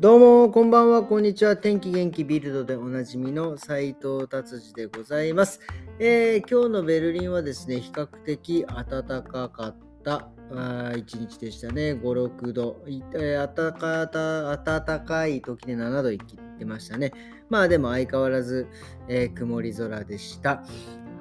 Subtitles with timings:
[0.00, 1.58] どうも、こんばんは、こんにちは。
[1.58, 5.60] 天気元気ビルドでおなじみの斉藤達治でございます、
[5.98, 10.30] えー、今日のベルリンはですね、比較的暖かかった
[10.96, 11.92] 一日でしたね。
[11.92, 12.82] 5、6度。
[12.86, 14.06] えー、暖か
[14.56, 17.12] 暖かい時で7度いってましたね。
[17.50, 18.68] まあでも相変わらず、
[19.06, 20.64] えー、曇り空でした。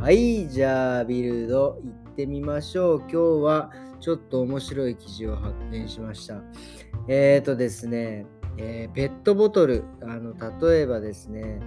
[0.00, 3.00] はい、じゃあビルド行ってみましょう。
[3.02, 3.70] 今日は
[4.00, 6.42] ちょっと面白い記事を発見しました。
[7.06, 8.26] えっ、ー、とですね、
[8.56, 11.60] えー、ペットボトル、あの例えばですね、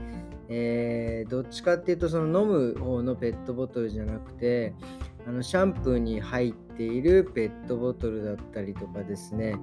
[0.49, 4.73] えー、どっちかっていうとその飲む方のペットボトルじゃなくて
[5.27, 9.57] あのシャンプーに入っているペットボトルだったりとかですね、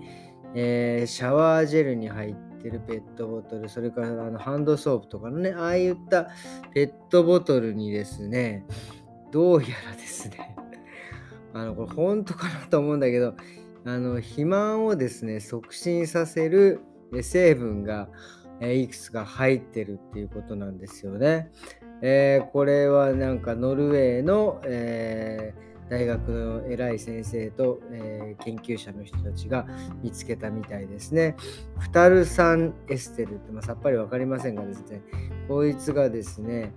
[0.54, 6.28] えー、シャワージェルに入ってるペットボトルそれからあのハンドソープとかのねああいった
[6.74, 8.66] ペットボトルにですね
[9.32, 10.54] どうやらですね
[11.54, 13.34] あのこれ本当かなと思うんだけど
[13.86, 16.80] あの肥満をですね促進させる
[17.22, 18.08] 成分が
[18.60, 21.50] いくつか入ってるっていうことなんですよね。
[22.02, 29.66] えー、これはなんかノルウェーの、えー、大学の偉い先生と、えー、研究者の人たちが
[30.02, 31.36] 見つけたみたいですね。
[31.78, 35.02] フタル酸エステルって、まあ、さっぱり分かりませんがですね、
[35.48, 36.72] こいつがですね、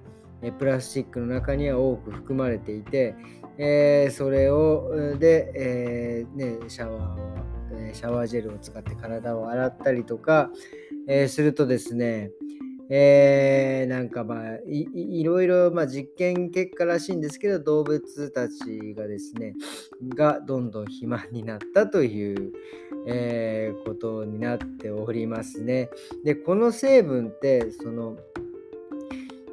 [0.60, 3.16] プラスチックの中には多く含まれていて、
[3.58, 7.57] え、それをで、えね、シャワーを
[7.94, 10.52] シャワージェルを使って体を洗ったりとか、
[11.08, 12.32] えー、するとですね、
[12.90, 19.56] えー、なんかまあいいろいろまあ実験結果らしいんですけど動物たちがですね
[20.16, 22.54] がどんどん肥満になったという、
[23.08, 25.90] えー、ことになっておりますね。
[26.24, 28.18] でこの成分ってその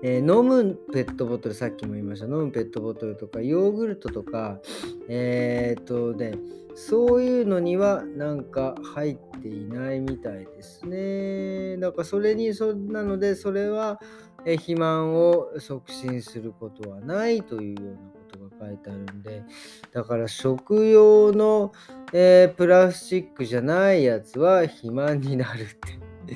[0.06, 4.61] えー、飲むペットボトル、さっきも言いました、飲むペットボトルとか、ヨーグルトとか、
[5.08, 6.34] えー、っとね、
[6.74, 11.78] そういうのにはなんか入っていないみたいですね。
[11.78, 13.98] だからそれにそ、なので、それは、
[14.45, 19.42] え肥満を促進することはないというようなことが書いてあるんで、
[19.90, 21.73] だから食用の、
[22.12, 26.34] えー、プラスチックじゃないやつは肥満になるって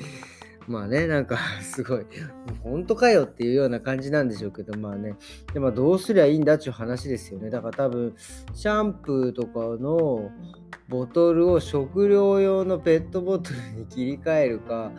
[0.69, 2.05] まあね、なんか すごい、
[2.63, 5.15] 本当かよっていうような感じなんでしょうけど、まあね、
[5.51, 7.49] でもどうすりゃいいんだっていう話ですよね。
[7.49, 8.13] だから多分、
[8.53, 10.29] シャンプーとかの
[10.87, 14.91] ボトルを食料用のペットボトルに切り替えるか、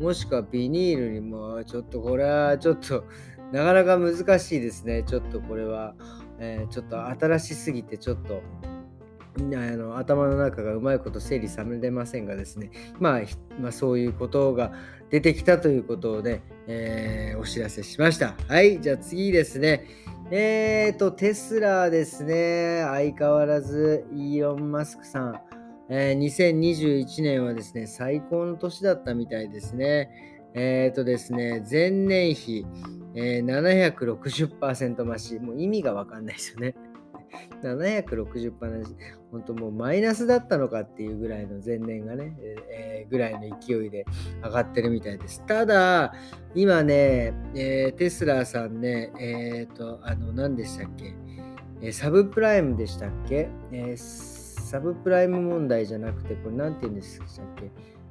[0.00, 3.04] もしくはビニールにも、ちょっとこれはちょっと、
[3.52, 5.02] なかなか難しいですね。
[5.02, 5.94] ちょっとこれは、
[6.38, 8.40] えー、ちょっと新しすぎて、ちょっと。
[9.38, 13.20] あの頭の中がうまいこと整理されませんがですね、まあ、
[13.60, 14.72] まあ、そういうことが
[15.10, 18.34] 出てきたということをね、えー、お知らせしました。
[18.48, 19.86] はい、じゃあ次ですね。
[20.30, 22.82] えーと、テスラですね。
[22.84, 25.40] 相変わらずイーロン・マスクさん、
[25.88, 30.10] えー、2021年はですね、最高の年だったみたいですね。
[30.54, 32.66] えーとですね、前年比、
[33.14, 35.38] えー、760%増し。
[35.38, 36.74] もう意味がわかんないですよね。
[37.62, 38.94] 760話、
[39.30, 42.36] 本当もうマイナスだったのかっていうぐらいの前年がね、
[42.70, 44.04] えー、ぐらいの勢いで
[44.42, 45.44] 上がってるみたいです。
[45.46, 46.14] ただ、
[46.54, 51.14] 今ね、えー、テスラさんね、えっ、ー、と、あの、何でしたっけ、
[51.80, 57.70] えサブプライムでしたっけ、えサブプライム問題じゃなくて、これ何て言うんでしたっけ？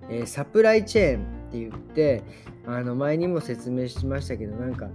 [0.09, 2.23] えー、サプライチェーンって言って
[2.69, 4.90] あの前にも説明しましたけどなんか、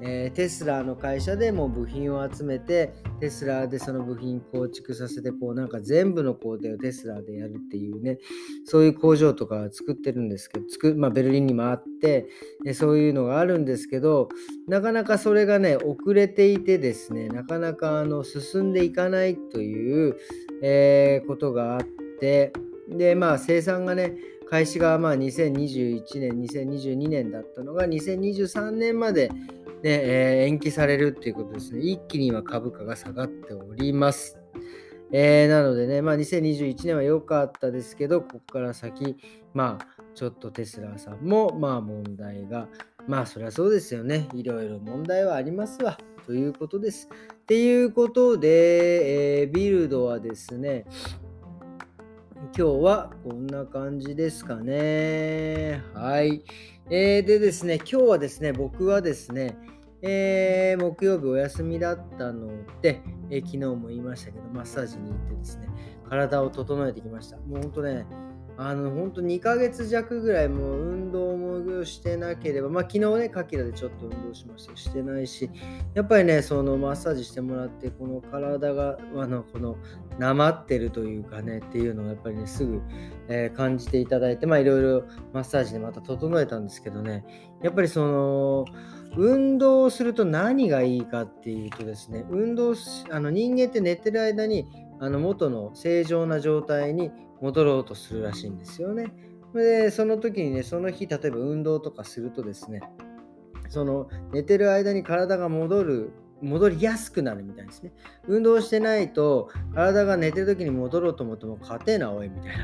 [0.00, 8.18] えー、テスラの会社でも部品を集めてテスラでその部品構築させてこうなんか全部の工程をテスラでやるっていうね
[8.64, 12.28] そういう工場とか作ってるんですけど作、まあ、ベルリンにもあって
[12.64, 14.28] でそういうのがあるんですけど
[14.68, 20.16] なかなかそれがね遅れていてですねなかなかあの進んでいかないという、
[20.62, 21.80] えー、ことがあっ
[22.20, 22.52] て
[22.88, 24.16] でまあ生産がね
[24.48, 29.34] 開始がまあ2021年、2022年だったのが2023年まで、ね
[29.84, 31.80] えー、延期されるっていうことですね。
[31.80, 34.38] 一気には株価が下がっております。
[35.12, 39.16] えー、なのでね、まあ、2021年は良かったですけど、ここから先、
[39.54, 42.68] まあ、ちょっとテスラさんも、まあ、問題が、
[43.06, 44.28] まあ、そりゃそうですよね。
[44.34, 45.98] いろいろ問題はありますわ。
[46.26, 47.08] ということです。
[47.32, 50.84] っていうことで、えー、ビルドはですね、
[52.36, 55.82] 今日はこんな感じですかね。
[55.94, 56.44] はい。
[56.90, 59.56] えー、でですね、今日はですね、僕はですね、
[60.02, 62.48] えー、木曜日お休みだったの
[62.82, 63.00] で、
[63.30, 65.68] えー、昨日も言いましたけど、マッサージに行ってですね、
[66.10, 67.38] 体を整えてきました。
[67.38, 68.06] もうほんとね、
[68.58, 74.76] あの本当2ヶ月弱ぐらいもう運動もしてなければ、まあ、昨日ね、カキラでちょっと運動しました。
[74.76, 75.50] してないし、
[75.94, 79.76] やっぱりね、そのマッサージしてもらって、この体が、あのこの、
[80.18, 82.80] なまってるというかね、っていうのをやっぱりね、すぐ、
[83.28, 87.24] えー、感じていただいて、まあいろいろマッサージでまた整えたんですけどね、
[87.62, 88.64] やっぱりその、
[89.16, 92.74] 運動をすると何がいいかっていうとですね、運動
[93.10, 94.66] あの人間って寝てる間に
[94.98, 97.10] あの元の正常な状態に
[97.40, 99.12] 戻ろうとするらしいんですよね。
[99.54, 102.80] で、その時にね、その日、例えば運動とかするとですね、
[103.68, 106.10] その寝てる間に体が戻る、
[106.42, 107.92] 戻りやすくなるみたいですね。
[108.26, 112.58] 運動してないと、体が寝てる時に戻ろうと思っても、勝てな、おい、みたい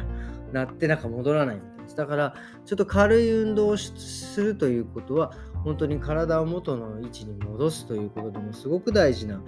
[0.52, 1.96] な、なってなんか戻らないみたいです。
[1.96, 2.34] だから、
[2.64, 5.32] ちょっと軽い運動をするということは、
[5.64, 9.40] 本当に体を元の位置に戻すということでもすごく大事な、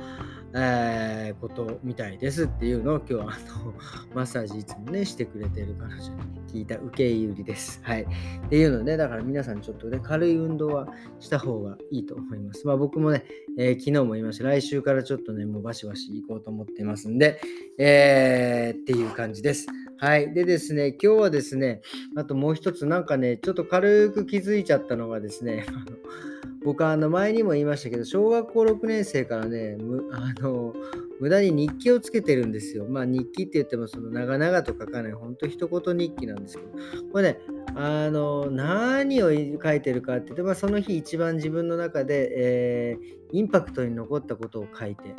[0.55, 3.27] えー、ことみたいですっていうのを今日はあ
[3.65, 3.75] の
[4.15, 7.81] マッサージいつもねしてくれてる彼女に聞いた受け入りです。
[7.83, 8.03] はい。
[8.03, 10.87] っていうので、だから皆さんちょっとね、軽い運動は
[11.19, 12.65] した方がいいと思います。
[12.67, 13.25] まあ僕もね、
[13.59, 14.45] えー、昨日も言いました。
[14.45, 17.41] 来週からちょっとね、もうバシバシ行こうと思ってますんで、
[17.79, 19.67] えー、っていう感じです。
[19.99, 20.35] はい。
[20.35, 21.81] でですね、今日はですね、
[22.17, 25.67] あともう一つなんかね、ちょっと軽く気づいちゃったのがですね、
[26.65, 30.75] 僕 あの前にも言いましたけど、小学校6年生からね、むあの
[31.21, 32.87] 無駄に日記をつけてるんですよ。
[32.89, 36.69] まあ日記って言ってもその長々と書かない、ほんと一言日記なんですけど、
[37.13, 37.39] これね、
[37.77, 45.15] あの何を書いてるかって言って、まあ、その日一番自分の中で、えー、インパクトに残ったことを書いて、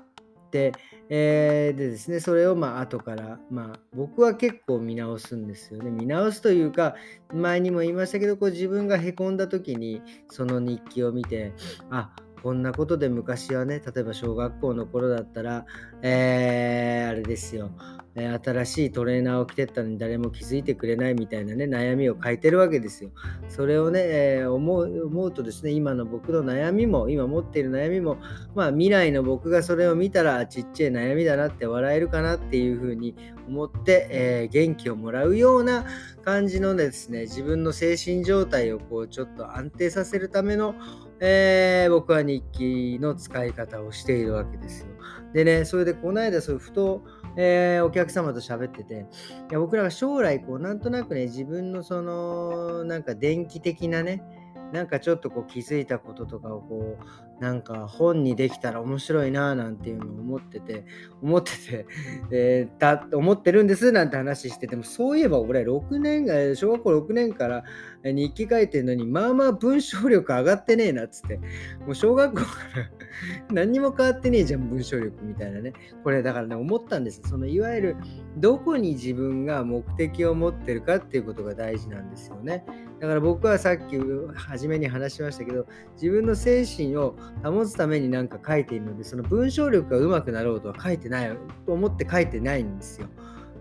[1.09, 5.91] えー、でですね、それをまあ後から、まあ僕は結構見直すんですよね。
[5.91, 6.95] 見直すというか、
[7.33, 11.53] 前にも言いましたけど、こう自分がへこんだ時にその日記を見て、
[11.91, 12.11] あ、
[12.41, 15.65] こんなことで昔はね、例えば小学校の頃だったら、
[16.01, 17.71] えー、あれですよ、
[18.15, 23.09] 新しいトレーナーを着てったのに誰も気づいてくれないみたいなね、悩みを書いてるわけですよ。
[23.49, 28.17] それをね、え、思う思うとですね、今の僕の悩みも、今持っている悩みも、
[28.55, 33.15] まあ未来の僕がそれを見たらちっちゃい悩みだなって笑えるかなっていうふうに
[33.49, 35.85] 思って、えー、元気をもらうような
[36.23, 40.73] 感じのですね、自分の精神状態をこうちょっと安定させるための、
[41.19, 44.87] えー、僕は日記の使い方をしているわけですよ。
[45.33, 47.03] でね、それでこの間、そういうふと、
[47.37, 49.05] えー、お客様と喋ってて、
[49.49, 54.23] いや僕らが将来、こう、なんとなくね、自分のその、なんか電気的なね、
[54.71, 56.97] なんかちょっとこう気づいたこととかをこ
[57.34, 60.85] うなんか本にできたら面白いなーなんていうのを思ってて
[61.21, 61.85] 思ってて、
[62.31, 67.63] えー、だ思ってるんですなんて話しててもそういえば俺6年小学校6年から
[68.03, 71.39] 日記書いてるのにまあまあ文章力上がってねえなっつって。
[71.85, 72.89] もう小学校から
[73.53, 75.73] 何にも変わってねえじゃん文章力みたいなね。
[76.03, 77.21] これだからね思ったんです。
[77.25, 77.95] そのいわゆる
[78.37, 82.65] どこに自分が目的を持ってるかっていうことが大事なんですよね。
[82.99, 83.97] だから僕はさっき
[84.35, 93.07] 初めに話しましたけど自分の精神を保つために何か書いているのでその文章力が上手くなろうとは書いてないと思って書いてないんですよ。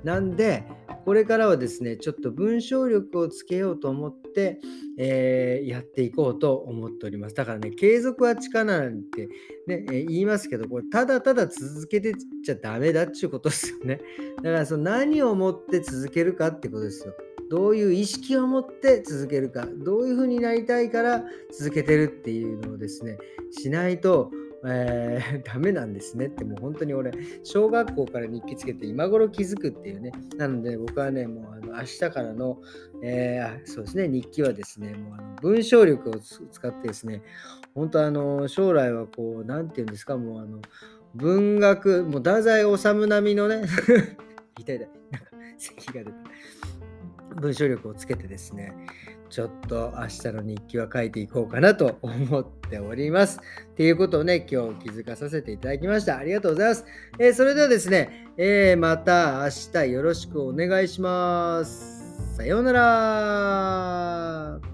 [0.04, 0.64] なんで
[1.06, 4.60] これからはですねちょっと文章力をつけようと思って、
[4.98, 7.34] えー、やっていこうと思っております。
[7.34, 9.28] だからね継続は力なんて
[9.66, 12.14] ね、えー、言いますけどこれただただ続けて
[12.44, 14.00] ちゃダメだっていうことですよね。
[14.36, 17.14] だからその何をもって続けるかってことですよ。
[17.54, 21.22] どういう意識を持って続けるか、どういうふうになりたいから
[21.56, 23.16] 続けてるっていうのをですね、
[23.52, 24.32] しないと、
[24.66, 26.26] えー、 ダメなんですね。
[26.26, 27.12] ってもう本当に俺
[27.44, 30.10] 小学校から日記つけて今頃気づくっていうね。
[30.36, 32.60] なので僕はねもうあの明日からの、
[33.04, 34.08] えー、そうですね。
[34.08, 37.22] 日記はですねもうあの文章力を使ってですね
[37.72, 40.60] 本当あの将来はこう何て言うんですかもうあの
[41.14, 43.62] 文学もう太宰治並みのね
[44.58, 46.16] 痛い痛いなんか咳が出た。
[47.40, 48.72] 文章力をつけてですね、
[49.30, 53.40] ちょっと明日の日記は書いていこうかなと 思っております。
[53.72, 56.18] っていうことをね、今日気づかさせていただきました。
[56.18, 56.84] ありがとうございます。
[57.18, 62.36] えー、それではですね、えー、また明日よろしくお願いします。
[62.36, 64.73] さようなら。